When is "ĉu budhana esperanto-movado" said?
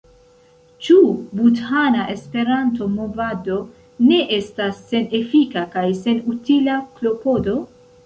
0.85-3.59